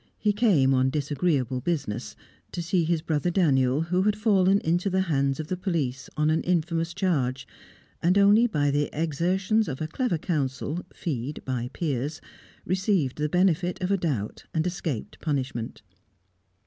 He 0.17 0.33
came 0.33 0.73
on 0.73 0.89
disagreeable 0.89 1.61
business 1.61 2.15
to 2.53 2.63
see 2.63 2.85
his 2.85 3.03
brother 3.03 3.29
Daniel, 3.29 3.81
who 3.81 4.01
had 4.01 4.15
fallen 4.15 4.57
into 4.61 4.89
the 4.89 5.01
hands 5.01 5.39
of 5.39 5.45
the 5.45 5.55
police 5.55 6.09
on 6.17 6.31
an 6.31 6.41
infamous 6.41 6.91
charge, 6.95 7.47
and 8.01 8.17
only 8.17 8.47
by 8.47 8.71
the 8.71 8.89
exertions 8.99 9.67
of 9.67 9.77
clever 9.91 10.17
counsel 10.17 10.83
(feed 10.91 11.45
by 11.45 11.69
Piers) 11.71 12.19
received 12.65 13.17
the 13.17 13.29
benefit 13.29 13.79
of 13.79 13.91
a 13.91 13.95
doubt 13.97 14.45
and 14.55 14.65
escaped 14.65 15.19
punishment. 15.21 15.83